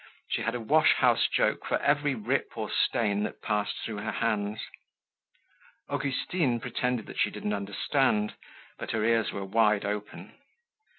She 0.31 0.41
had 0.41 0.55
a 0.55 0.59
wash 0.59 0.93
house 0.93 1.27
joke 1.27 1.63
for 1.67 1.77
every 1.79 2.15
rip 2.15 2.57
or 2.57 2.71
stain 2.71 3.21
that 3.21 3.43
passed 3.43 3.75
through 3.85 3.97
her 3.97 4.13
hands. 4.13 4.59
Augustine 5.89 6.59
pretended 6.59 7.05
that 7.05 7.19
she 7.19 7.29
didn't 7.29 7.53
understand, 7.53 8.33
but 8.79 8.89
her 8.93 9.03
ears 9.03 9.31
were 9.31 9.45
wide 9.45 9.85
open. 9.85 10.33